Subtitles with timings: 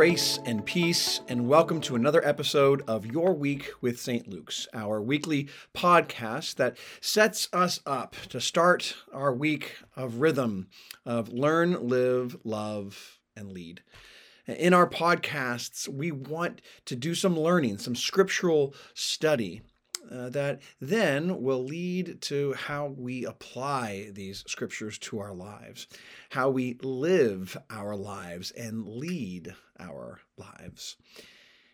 [0.00, 4.26] Grace and peace, and welcome to another episode of Your Week with St.
[4.26, 10.68] Luke's, our weekly podcast that sets us up to start our week of rhythm
[11.04, 13.82] of learn, live, love, and lead.
[14.46, 19.60] In our podcasts, we want to do some learning, some scriptural study
[20.10, 25.86] uh, that then will lead to how we apply these scriptures to our lives,
[26.30, 30.96] how we live our lives and lead our lives,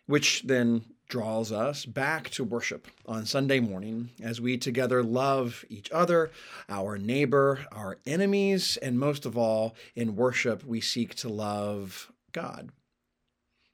[0.06, 5.90] which then draws us back to worship on Sunday morning as we together love each
[5.92, 6.30] other,
[6.68, 12.70] our neighbor, our enemies, and most of all, in worship, we seek to love God.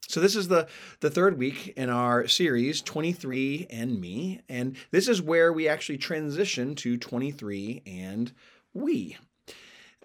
[0.08, 0.68] So this is the
[1.00, 5.98] the third week in our series 23 and me and this is where we actually
[5.98, 8.32] transition to 23 and
[8.74, 9.16] we.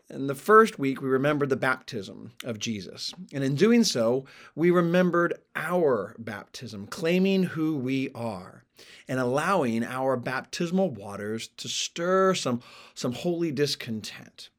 [0.10, 3.14] In the first week we remembered the baptism of Jesus.
[3.34, 8.64] And in doing so, we remembered our baptism, claiming who we are
[9.08, 12.62] and allowing our baptismal waters to stir some
[12.94, 14.50] some holy discontent.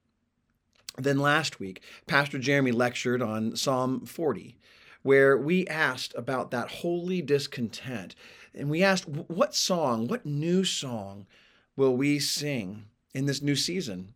[0.99, 4.57] Then last week, Pastor Jeremy lectured on Psalm 40
[5.03, 8.15] where we asked about that holy discontent.
[8.55, 11.27] And we asked, what song, what new song
[11.77, 14.15] will we sing in this new season?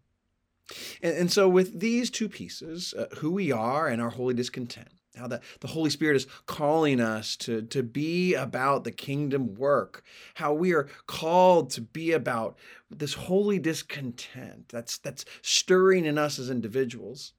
[1.02, 4.89] And, and so, with these two pieces, uh, who we are and our holy discontent,
[5.16, 10.02] how the, the Holy Spirit is calling us to, to be about the kingdom work,
[10.34, 12.56] how we are called to be about
[12.91, 17.33] this holy discontent that's, that's stirring in us as individuals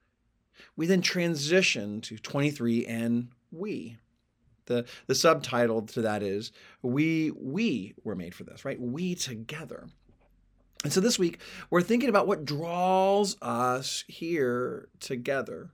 [0.76, 3.96] we then transition to 23 and we.
[4.66, 6.50] The, the subtitle to that is
[6.82, 8.80] we we were made for this, right?
[8.80, 9.88] We together.
[10.82, 11.38] And so this week
[11.70, 15.70] we're thinking about what draws us here together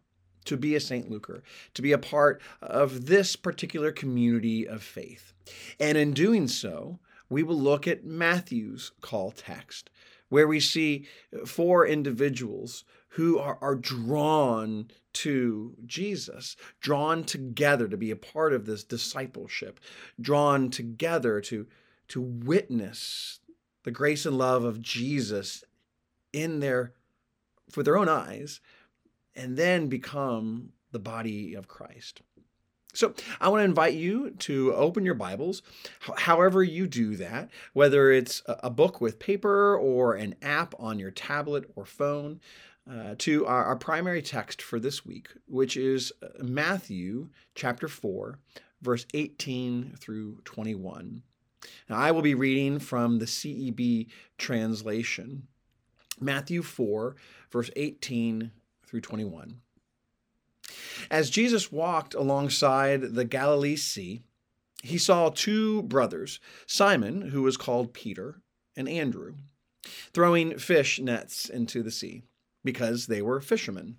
[0.47, 1.11] to be a St.
[1.11, 1.42] Luker,
[1.75, 5.32] to be a part of this particular community of faith.
[5.78, 9.91] And in doing so, we will look at Matthew's call text,
[10.28, 11.06] where we see
[11.47, 18.66] four individuals who are, are drawn to Jesus, drawn together to be a part of
[18.66, 19.81] this discipleship,
[20.21, 21.66] drawn together to,
[22.09, 23.41] to witness
[23.82, 25.65] the grace and love of Jesus
[26.32, 26.93] in their
[27.70, 28.60] for their own eyes,
[29.37, 32.20] and then become the body of Christ.
[32.93, 35.62] So, I want to invite you to open your Bibles,
[36.00, 41.12] however, you do that, whether it's a book with paper or an app on your
[41.12, 42.41] tablet or phone
[42.91, 48.39] uh, to our, our primary text for this week, which is uh, Matthew chapter 4,
[48.83, 51.23] verse 18 through 21.
[51.89, 54.09] Now, I will be reading from the CEB
[54.39, 55.47] translation,
[56.19, 57.15] Matthew 4,
[57.53, 58.50] verse 18
[58.87, 59.61] through 21.
[61.11, 64.23] As Jesus walked alongside the Galilee Sea,
[64.83, 68.41] he saw two brothers, Simon, who was called Peter,
[68.77, 69.34] and Andrew,
[70.12, 72.23] throwing fish nets into the sea
[72.65, 73.98] because they were fishermen.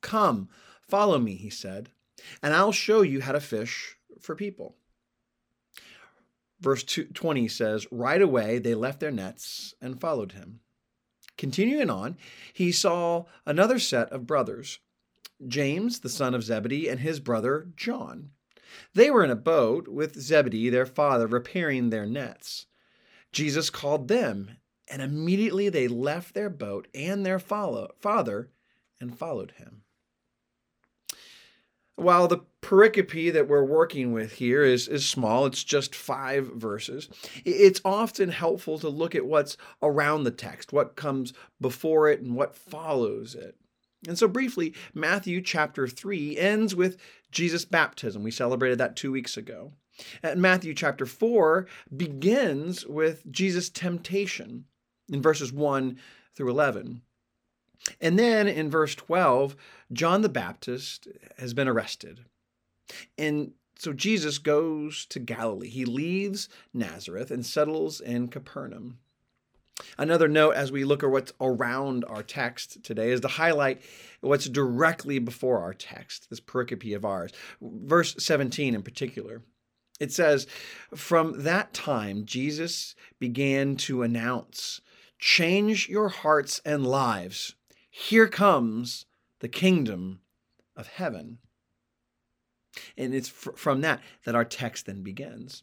[0.00, 0.48] Come,
[0.80, 1.90] follow me, he said,
[2.42, 4.76] and I'll show you how to fish for people.
[6.60, 10.60] Verse 20 says, Right away they left their nets and followed him.
[11.36, 12.16] Continuing on,
[12.52, 14.78] he saw another set of brothers
[15.46, 18.30] James, the son of Zebedee, and his brother John.
[18.94, 22.66] They were in a boat with Zebedee, their father, repairing their nets.
[23.32, 24.56] Jesus called them,
[24.88, 28.50] and immediately they left their boat and their follow, father
[29.00, 29.82] and followed him.
[31.96, 37.08] While the pericope that we're working with here is, is small, it's just five verses,
[37.44, 42.34] it's often helpful to look at what's around the text, what comes before it, and
[42.34, 43.54] what follows it.
[44.08, 46.98] And so, briefly, Matthew chapter 3 ends with
[47.30, 48.22] Jesus' baptism.
[48.22, 49.72] We celebrated that two weeks ago.
[50.22, 54.64] And Matthew chapter 4 begins with Jesus' temptation
[55.10, 55.98] in verses 1
[56.34, 57.02] through 11.
[58.00, 59.56] And then in verse 12,
[59.92, 61.08] John the Baptist
[61.38, 62.24] has been arrested.
[63.18, 65.68] And so Jesus goes to Galilee.
[65.68, 68.98] He leaves Nazareth and settles in Capernaum.
[69.98, 73.82] Another note as we look at what's around our text today is to highlight
[74.20, 77.32] what's directly before our text, this pericope of ours.
[77.60, 79.42] Verse 17 in particular.
[80.00, 80.46] It says,
[80.94, 84.80] From that time, Jesus began to announce
[85.24, 87.54] Change your hearts and lives.
[87.88, 89.06] Here comes
[89.40, 90.20] the kingdom
[90.76, 91.38] of heaven.
[92.98, 95.62] And it's fr- from that that our text then begins.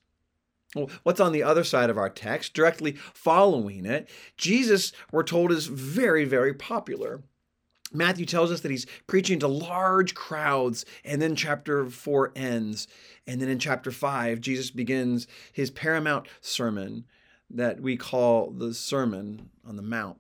[0.76, 5.52] Well, what's on the other side of our text, directly following it, Jesus, we're told,
[5.52, 7.22] is very, very popular.
[7.94, 12.88] Matthew tells us that he's preaching to large crowds, and then chapter 4 ends.
[13.28, 17.06] And then in chapter 5, Jesus begins his paramount sermon
[17.56, 20.18] that we call the Sermon on the Mount.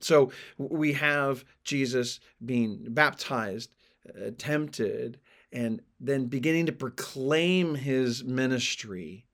[0.00, 3.74] So we have Jesus being baptized,
[4.08, 5.18] uh, tempted,
[5.52, 9.26] and then beginning to proclaim his ministry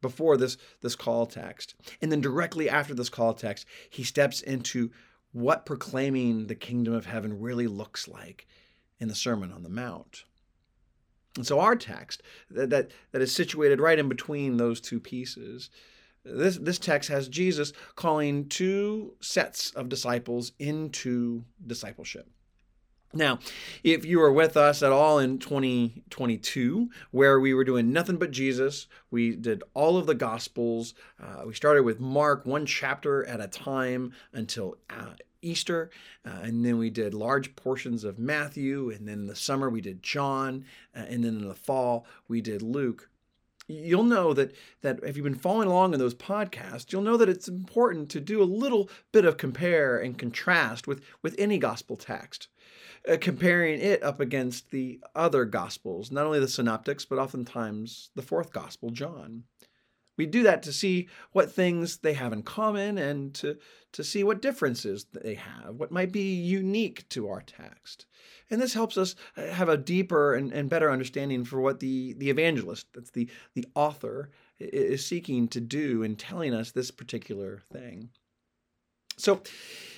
[0.00, 1.74] before this, this call text.
[2.02, 4.90] And then directly after this call text, he steps into
[5.32, 8.46] what proclaiming the kingdom of heaven really looks like
[9.00, 10.24] in the Sermon on the Mount.
[11.36, 15.70] And so our text that, that, that is situated right in between those two pieces,
[16.24, 22.28] this, this text has Jesus calling two sets of disciples into discipleship.
[23.12, 23.38] Now,
[23.84, 28.32] if you were with us at all in 2022, where we were doing nothing but
[28.32, 30.94] Jesus, we did all of the Gospels.
[31.22, 35.12] Uh, we started with Mark, one chapter at a time until uh,
[35.44, 35.90] Easter,
[36.26, 39.80] uh, and then we did large portions of Matthew, and then in the summer we
[39.80, 40.64] did John,
[40.96, 43.08] uh, and then in the fall we did Luke
[43.66, 47.30] you'll know that that if you've been following along in those podcasts, you'll know that
[47.30, 51.96] it's important to do a little bit of compare and contrast with with any gospel
[51.96, 52.48] text
[53.08, 58.22] uh, comparing it up against the other gospels, not only the synoptics, but oftentimes the
[58.22, 59.44] fourth gospel, John.
[60.16, 63.58] We do that to see what things they have in common and to,
[63.92, 68.06] to see what differences they have, what might be unique to our text.
[68.50, 72.14] And this helps us uh, have a deeper and, and better understanding for what the,
[72.14, 77.62] the evangelist, that's the, the author, is seeking to do in telling us this particular
[77.72, 78.10] thing.
[79.16, 79.42] So,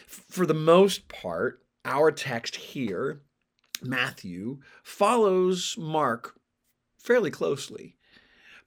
[0.07, 3.23] for the most part, our text here,
[3.83, 6.39] Matthew, follows Mark
[6.99, 7.96] fairly closely.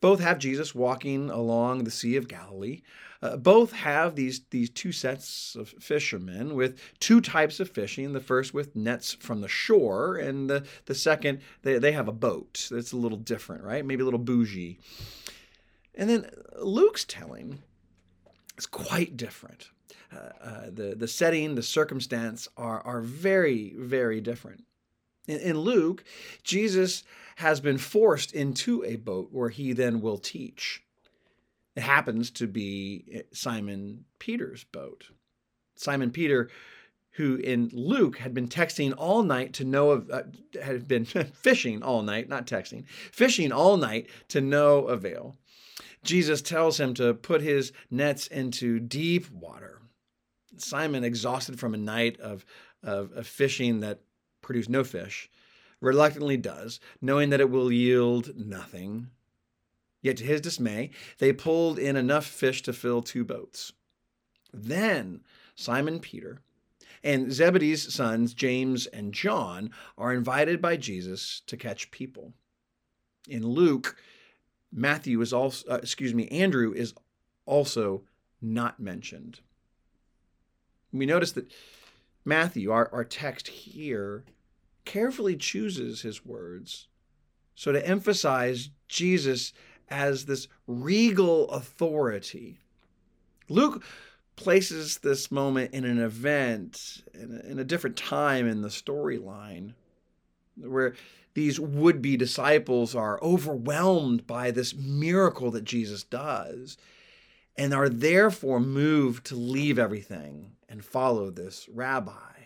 [0.01, 2.81] Both have Jesus walking along the Sea of Galilee.
[3.21, 8.13] Uh, both have these, these two sets of fishermen with two types of fishing.
[8.13, 12.13] The first with nets from the shore, and the, the second, they, they have a
[12.13, 13.85] boat that's a little different, right?
[13.85, 14.79] Maybe a little bougie.
[15.95, 17.61] And then Luke's telling
[18.57, 19.69] is quite different.
[20.13, 24.63] Uh, uh, the the setting, the circumstance are are very very different.
[25.29, 26.03] In, Luke,
[26.43, 27.03] Jesus
[27.37, 30.83] has been forced into a boat where he then will teach.
[31.75, 35.05] It happens to be eh, Simon Peter's boat.
[35.75, 36.49] Simon Peter,
[37.11, 40.23] who in Luke had been texting all night to no uh,
[40.61, 45.35] had been fishing all night, not texting, fishing all night to no avail.
[46.03, 49.79] Jesus tells him to put his nets into deep water
[50.61, 52.45] Simon, exhausted from a night of,
[52.83, 53.99] of, of fishing that
[54.49, 55.29] produced no fish,
[55.79, 59.11] reluctantly does, knowing that it will yield nothing.
[60.01, 63.73] Yet to his dismay, they pulled in enough fish to fill two boats.
[64.51, 65.21] Then
[65.53, 66.41] Simon Peter
[67.03, 69.69] and Zebedee's sons, James and John,
[69.99, 72.33] are invited by Jesus to catch people.
[73.27, 73.97] In Luke,
[74.73, 76.95] Matthew is also, uh, excuse me, Andrew is
[77.45, 78.01] also
[78.41, 79.41] not mentioned.
[80.91, 81.51] We notice that
[82.25, 84.23] Matthew, our, our text here,
[84.89, 86.87] carefully chooses his words.
[87.53, 89.53] So to emphasize Jesus
[89.87, 92.57] as this regal authority.
[93.49, 93.83] Luke
[94.35, 99.73] places this moment in an event, in a, different time in the storyline,
[100.55, 100.95] where
[101.35, 106.77] these would be disciples are overwhelmed by this miracle that Jesus does
[107.55, 112.38] and are therefore moved to leave everything and follow this rabbi.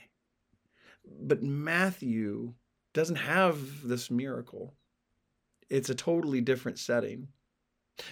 [1.21, 2.53] But Matthew
[2.93, 4.73] doesn't have this miracle.
[5.69, 7.29] It's a totally different setting.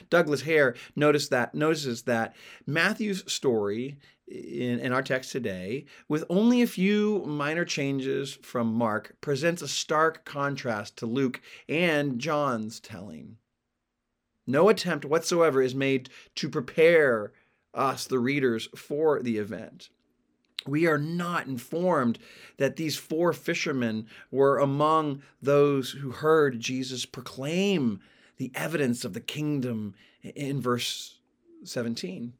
[0.10, 2.36] Douglas Hare noticed that notices that
[2.68, 9.16] Matthew's story in, in our text today, with only a few minor changes from Mark,
[9.22, 13.38] presents a stark contrast to Luke and John's telling.
[14.48, 17.34] No attempt whatsoever is made to prepare
[17.74, 19.90] us, the readers, for the event.
[20.68, 22.20] We are not informed
[22.58, 28.00] that these four fishermen were among those who heard Jesus proclaim
[28.38, 31.20] the evidence of the kingdom in verse
[31.64, 32.34] 17.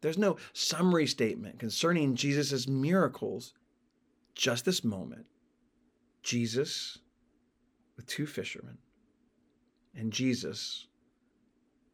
[0.00, 3.54] There's no summary statement concerning Jesus' miracles.
[4.34, 5.26] Just this moment,
[6.22, 6.98] Jesus
[7.96, 8.78] with two fishermen,
[9.94, 10.86] and Jesus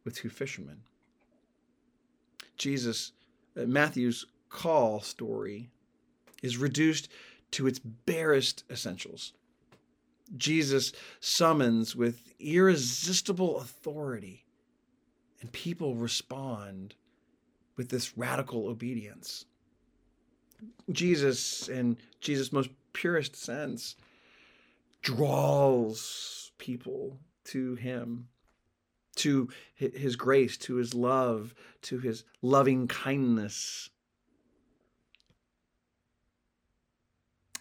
[0.03, 0.81] with two fishermen.
[2.57, 3.11] Jesus,
[3.55, 5.69] uh, Matthew's call story
[6.43, 7.09] is reduced
[7.51, 9.33] to its barest essentials.
[10.37, 14.45] Jesus summons with irresistible authority,
[15.41, 16.95] and people respond
[17.75, 19.45] with this radical obedience.
[20.91, 23.95] Jesus, in Jesus' most purest sense,
[25.01, 28.27] draws people to him,
[29.15, 33.89] to his grace, to his love, to his loving kindness.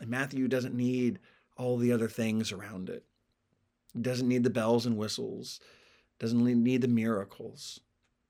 [0.00, 1.19] And Matthew doesn't need
[1.57, 3.04] all the other things around it.
[3.95, 5.61] He doesn't need the bells and whistles,
[6.19, 7.80] doesn't need the miracles.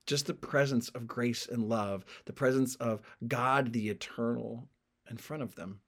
[0.06, 4.66] Just the presence of grace and love, the presence of God the eternal
[5.08, 5.80] in front of them,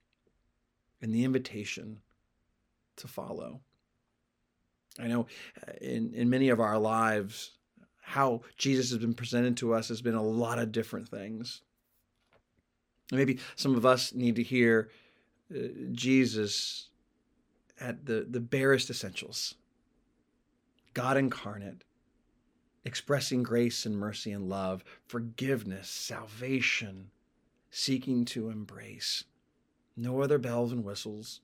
[1.01, 2.01] and the invitation
[2.97, 3.61] to follow.
[5.01, 5.27] I know
[5.67, 7.53] uh, in, in many of our lives,
[8.03, 11.63] how Jesus has been presented to us has been a lot of different things.
[13.11, 14.91] Maybe some of us need to hear
[15.53, 16.89] Uh, Jesus
[17.81, 19.55] at the, the barest essentials
[20.95, 21.85] God incarnate,
[22.85, 27.11] expressing grace and mercy and love, forgiveness, salvation,
[27.71, 29.25] seeking to embrace.
[29.97, 31.41] No other bells and whistles,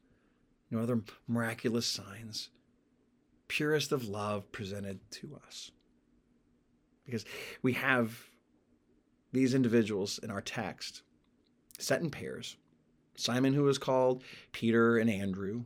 [0.71, 2.51] no other miraculous signs.
[3.49, 5.71] Purest of love presented to us.
[7.07, 7.25] Because
[7.63, 8.29] we have
[9.33, 11.03] these individuals in our text
[11.79, 12.57] set in pairs.
[13.19, 14.23] Simon, who is called
[14.53, 15.65] Peter and Andrew,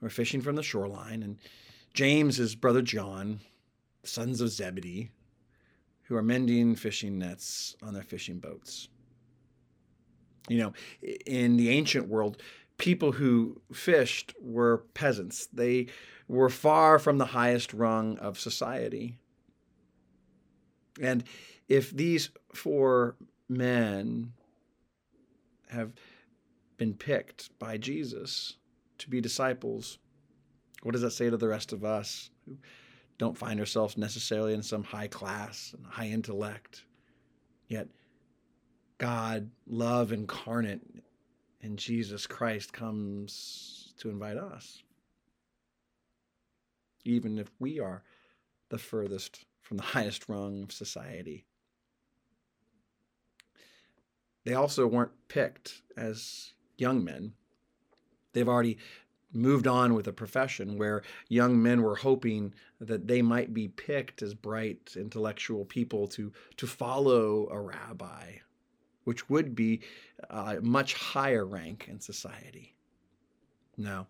[0.00, 1.36] were fishing from the shoreline, and
[1.92, 3.40] James, his brother John,
[4.02, 5.10] sons of Zebedee,
[6.04, 8.88] who are mending fishing nets on their fishing boats.
[10.48, 10.72] You know,
[11.26, 12.40] in the ancient world,
[12.78, 15.48] people who fished were peasants.
[15.52, 15.88] They
[16.28, 19.18] were far from the highest rung of society.
[20.98, 21.24] And
[21.68, 23.16] if these four
[23.50, 24.32] men
[25.68, 25.92] have
[26.80, 28.56] been picked by Jesus
[28.96, 29.98] to be disciples,
[30.82, 32.56] what does that say to the rest of us who
[33.18, 36.84] don't find ourselves necessarily in some high class and high intellect?
[37.68, 37.88] Yet,
[38.96, 40.80] God, love incarnate
[41.60, 44.82] in Jesus Christ, comes to invite us.
[47.04, 48.02] Even if we are
[48.70, 51.44] the furthest from the highest rung of society.
[54.46, 57.32] They also weren't picked as young men.
[58.32, 58.78] They've already
[59.32, 64.22] moved on with a profession where young men were hoping that they might be picked
[64.22, 68.32] as bright intellectual people to to follow a rabbi
[69.04, 69.80] which would be
[70.30, 72.74] a much higher rank in society
[73.76, 74.06] now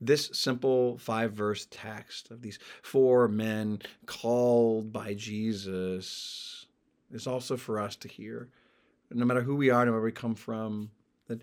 [0.00, 6.66] this simple five verse text of these four men called by Jesus
[7.12, 8.48] is also for us to hear
[9.10, 10.90] no matter who we are no matter where we come from
[11.28, 11.40] that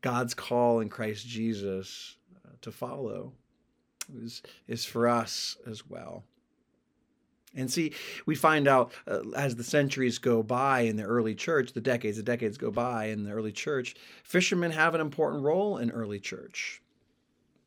[0.00, 2.16] God's call in Christ Jesus
[2.62, 3.32] to follow
[4.14, 6.24] is, is for us as well.
[7.54, 7.94] And see,
[8.26, 12.16] we find out uh, as the centuries go by in the early church, the decades,
[12.16, 16.20] the decades go by in the early church, fishermen have an important role in early
[16.20, 16.82] church.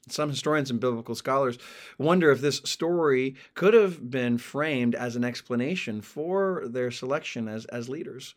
[0.08, 1.58] Some historians and biblical scholars
[1.98, 7.66] wonder if this story could have been framed as an explanation for their selection as,
[7.66, 8.36] as leaders.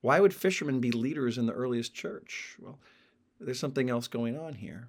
[0.00, 2.56] Why would fishermen be leaders in the earliest church?
[2.60, 2.78] Well,
[3.44, 4.88] there's something else going on here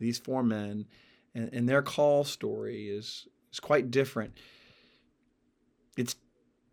[0.00, 0.86] these four men,
[1.34, 4.36] and, and their call story is is quite different.
[5.96, 6.16] It's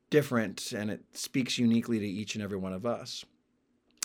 [0.10, 3.26] different, and it speaks uniquely to each and every one of us.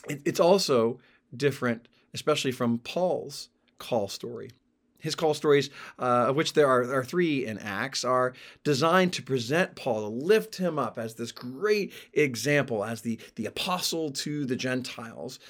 [0.08, 0.98] It, it's also
[1.34, 3.48] different, especially from Paul's
[3.78, 4.50] call story.
[4.98, 9.22] His call stories, uh, of which there are, are three in Acts, are designed to
[9.22, 14.44] present Paul, to lift him up as this great example, as the, the apostle to
[14.44, 15.40] the Gentiles,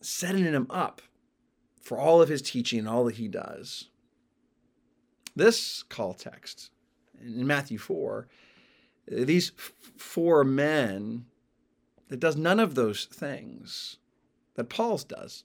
[0.00, 1.02] setting him up
[1.80, 3.88] for all of his teaching and all that he does.
[5.34, 6.70] This call text
[7.20, 8.28] in Matthew 4,
[9.06, 9.52] these
[9.96, 11.26] four men,
[12.08, 13.96] that does none of those things
[14.54, 15.44] that Paul's does.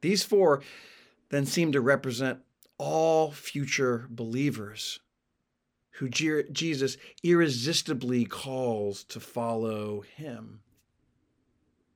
[0.00, 0.62] These four
[1.30, 2.40] then seem to represent
[2.76, 5.00] all future believers
[5.92, 10.60] who Jesus irresistibly calls to follow him.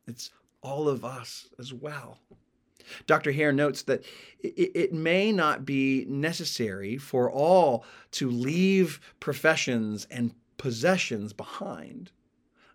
[0.08, 0.30] It's
[0.62, 2.18] all of us as well.
[3.06, 3.32] Dr.
[3.32, 4.04] Hare notes that
[4.40, 12.10] it may not be necessary for all to leave professions and possessions behind,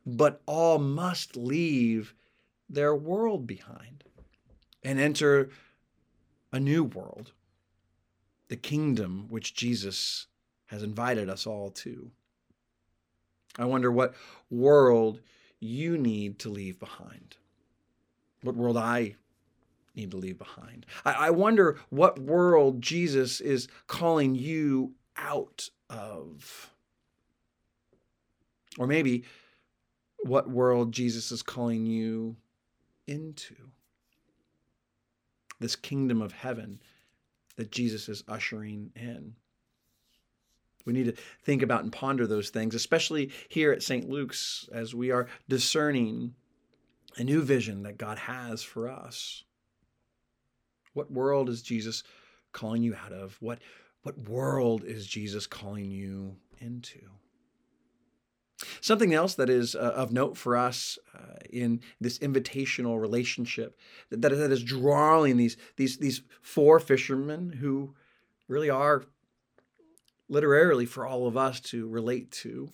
[0.06, 2.14] but all must leave
[2.70, 4.04] their world behind
[4.84, 5.50] and enter
[6.52, 7.34] a new world,
[8.48, 10.28] the kingdom which Jesus
[10.68, 12.12] has invited us all to.
[13.60, 14.16] I wonder what
[14.50, 15.20] world
[15.60, 17.38] you need to leave behind,
[18.42, 19.16] what world I
[19.96, 20.86] need to leave behind.
[21.06, 26.72] I, I wonder what world Jesus is calling you out of.
[28.78, 29.24] Or maybe
[30.24, 32.36] what world Jesus is calling you
[33.08, 33.56] into.
[35.60, 36.80] This kingdom of heaven
[37.56, 39.34] that Jesus is ushering in.
[40.86, 44.08] We need to think about and ponder those things, especially here at St.
[44.08, 46.36] Luke's as we are discerning
[47.18, 49.44] a new vision that God has for us.
[50.94, 52.04] What world is Jesus
[52.54, 53.38] calling you out of?
[53.40, 53.60] What,
[54.04, 57.00] what world is Jesus calling you into?
[58.82, 64.22] Something else that is uh, of note for us uh, in this invitational relationship that,
[64.22, 67.94] that is drawing these, these, these four fishermen who
[68.48, 69.04] really are
[70.30, 72.72] literally for all of us to relate to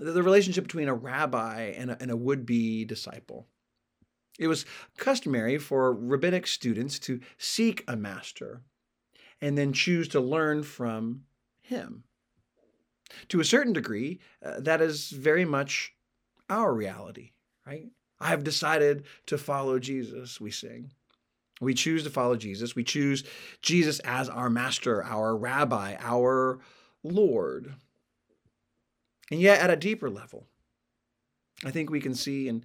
[0.00, 3.46] the relationship between a rabbi and a, and a would be disciple.
[4.38, 4.64] It was
[4.96, 8.62] customary for rabbinic students to seek a master
[9.40, 11.24] and then choose to learn from
[11.60, 12.04] him.
[13.28, 15.92] To a certain degree, uh, that is very much
[16.48, 17.32] our reality,
[17.66, 17.88] right?
[18.18, 20.92] I have decided to follow Jesus, we sing.
[21.60, 22.74] We choose to follow Jesus.
[22.74, 23.24] We choose
[23.60, 26.60] Jesus as our master, our rabbi, our
[27.02, 27.74] Lord.
[29.30, 30.46] And yet, at a deeper level,
[31.64, 32.64] I think we can see and,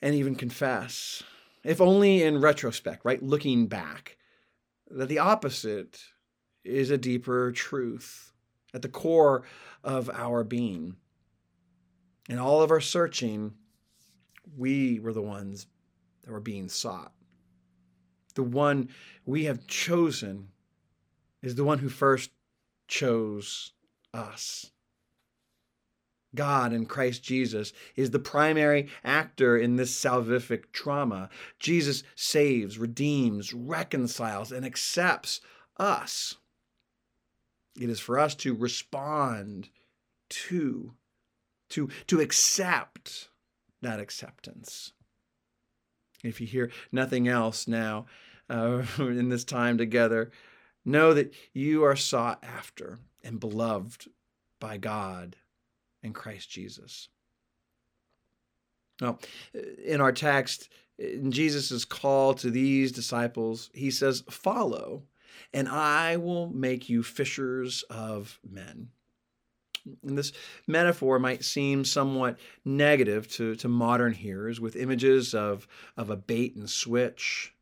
[0.00, 1.22] and even confess,
[1.64, 3.22] if only in retrospect, right?
[3.22, 4.16] Looking back,
[4.90, 6.00] that the opposite
[6.64, 8.32] is a deeper truth
[8.72, 9.42] at the core
[9.82, 10.96] of our being.
[12.28, 13.54] In all of our searching,
[14.56, 15.66] we were the ones
[16.22, 17.12] that were being sought.
[18.34, 18.90] The one
[19.24, 20.48] we have chosen
[21.42, 22.30] is the one who first
[22.86, 23.72] chose
[24.12, 24.70] us.
[26.34, 31.30] God in Christ Jesus is the primary actor in this salvific trauma.
[31.58, 35.40] Jesus saves, redeems, reconciles, and accepts
[35.78, 36.36] us.
[37.80, 39.70] It is for us to respond
[40.30, 40.94] to,
[41.70, 43.28] to, to accept
[43.80, 44.92] that acceptance.
[46.24, 48.06] If you hear nothing else now
[48.50, 50.30] uh, in this time together,
[50.84, 54.08] know that you are sought after and beloved
[54.60, 55.36] by God
[56.08, 57.08] and Christ Jesus.
[59.00, 59.18] Now,
[59.84, 60.68] in our text,
[60.98, 65.04] in Jesus' call to these disciples, he says, Follow
[65.52, 68.88] and I will make you fishers of men.
[70.02, 70.32] And this
[70.66, 75.66] metaphor might seem somewhat negative to, to modern hearers with images of,
[75.96, 77.54] of a bait and switch,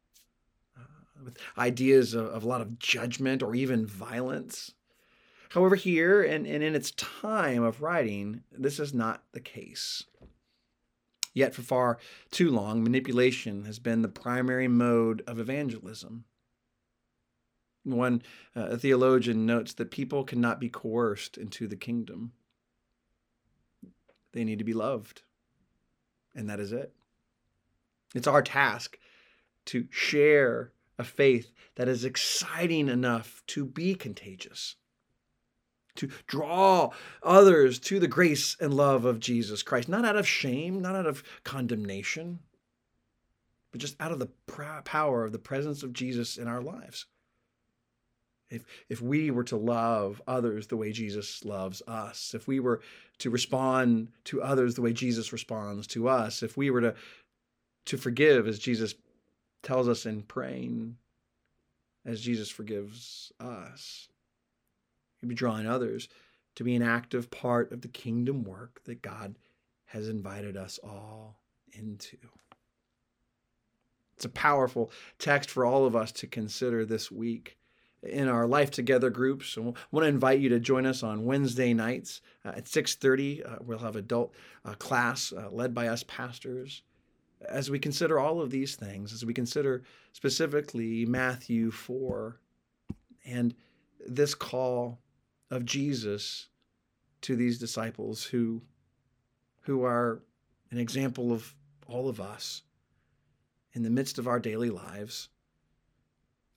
[0.76, 4.72] uh, with ideas of, of a lot of judgment or even violence.
[5.56, 10.04] However, here and, and in its time of writing, this is not the case.
[11.32, 11.98] Yet, for far
[12.30, 16.26] too long, manipulation has been the primary mode of evangelism.
[17.84, 18.22] One
[18.54, 22.32] uh, theologian notes that people cannot be coerced into the kingdom.
[24.32, 25.22] They need to be loved.
[26.34, 26.92] And that is it.
[28.14, 28.98] It's our task
[29.64, 34.76] to share a faith that is exciting enough to be contagious,
[35.96, 36.90] to draw
[37.22, 41.06] others to the grace and love of Jesus Christ, not out of shame, not out
[41.06, 42.38] of condemnation,
[43.72, 44.30] but just out of the
[44.84, 47.06] power of the presence of Jesus in our lives.
[48.48, 52.80] If, if we were to love others the way Jesus loves us, if we were
[53.18, 56.94] to respond to others the way Jesus responds to us, if we were to,
[57.86, 58.94] to forgive as Jesus
[59.62, 60.96] tells us in praying,
[62.04, 64.08] as Jesus forgives us,
[65.24, 66.08] be drawing others
[66.56, 69.36] to be an active part of the kingdom work that God
[69.86, 71.38] has invited us all
[71.72, 72.16] into.
[74.16, 77.58] It's a powerful text for all of us to consider this week
[78.02, 79.56] in our Life Together groups.
[79.58, 83.44] I want to invite you to join us on Wednesday nights uh, at 6:30.
[83.44, 86.82] Uh, we'll have adult uh, class uh, led by us pastors
[87.48, 92.40] as we consider all of these things, as we consider specifically Matthew 4
[93.26, 93.54] and
[94.06, 94.98] this call
[95.50, 96.48] of Jesus
[97.22, 98.62] to these disciples who
[99.62, 100.22] who are
[100.70, 101.54] an example of
[101.88, 102.62] all of us
[103.72, 105.28] in the midst of our daily lives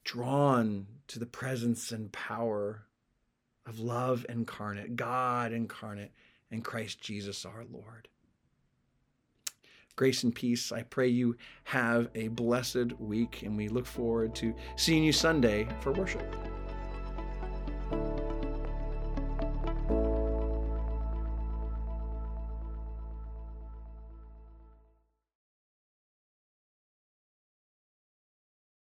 [0.04, 2.84] drawn to the presence and power
[3.65, 6.12] of love incarnate, God incarnate,
[6.52, 8.08] and Christ Jesus our Lord.
[9.95, 10.71] Grace and peace.
[10.71, 15.67] I pray you have a blessed week, and we look forward to seeing you Sunday
[15.82, 16.36] for worship.